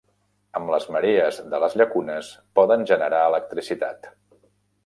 [0.59, 4.11] Amb les marees de les llacunes poden generar electricitat.